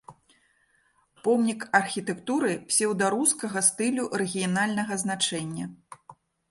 Помнік 1.27 1.65
архітэктуры 1.81 2.51
псеўдарускага 2.73 3.59
стылю 3.69 4.03
рэгіянальнага 4.25 4.93
значэння. 5.05 5.65